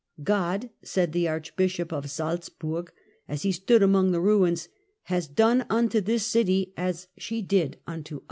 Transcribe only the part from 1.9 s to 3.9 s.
of Salzburg, as he stood